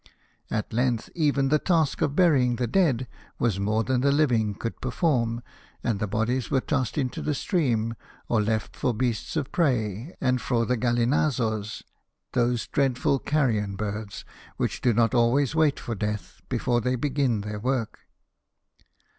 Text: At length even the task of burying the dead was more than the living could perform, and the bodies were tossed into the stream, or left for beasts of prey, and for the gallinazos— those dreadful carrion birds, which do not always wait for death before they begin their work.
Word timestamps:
At 0.49 0.73
length 0.73 1.11
even 1.13 1.49
the 1.49 1.59
task 1.59 2.01
of 2.01 2.15
burying 2.15 2.55
the 2.55 2.65
dead 2.65 3.07
was 3.37 3.59
more 3.59 3.83
than 3.83 4.01
the 4.01 4.11
living 4.11 4.55
could 4.55 4.81
perform, 4.81 5.43
and 5.83 5.99
the 5.99 6.07
bodies 6.07 6.49
were 6.49 6.59
tossed 6.59 6.97
into 6.97 7.21
the 7.21 7.35
stream, 7.35 7.93
or 8.27 8.41
left 8.41 8.75
for 8.75 8.95
beasts 8.95 9.35
of 9.35 9.51
prey, 9.51 10.15
and 10.19 10.41
for 10.41 10.65
the 10.65 10.75
gallinazos— 10.75 11.83
those 12.33 12.65
dreadful 12.65 13.19
carrion 13.19 13.75
birds, 13.75 14.25
which 14.57 14.81
do 14.81 14.91
not 14.91 15.13
always 15.13 15.53
wait 15.53 15.79
for 15.79 15.93
death 15.93 16.41
before 16.49 16.81
they 16.81 16.95
begin 16.95 17.41
their 17.41 17.59
work. 17.59 17.99